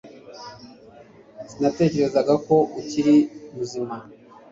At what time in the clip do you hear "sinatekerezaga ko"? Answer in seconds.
1.49-2.55